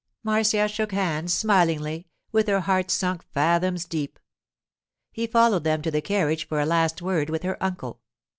[0.23, 4.17] Marcia shook hands smilingly, with her heart sunk fathoms deep.
[5.11, 8.01] He followed them to the carriage for a last word with her uncle.